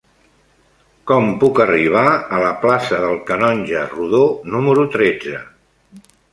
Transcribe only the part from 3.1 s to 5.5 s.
Canonge Rodó número tretze?